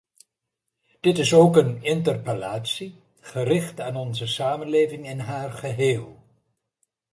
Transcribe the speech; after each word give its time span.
Dit 0.99 1.17
is 1.17 1.33
ook 1.33 1.55
een 1.55 1.83
interpellatie 1.83 2.95
gericht 3.19 3.79
aan 3.81 3.95
onze 3.95 4.27
samenleving 4.27 5.05
in 5.07 5.19
haar 5.19 5.51
geheel. 5.51 6.19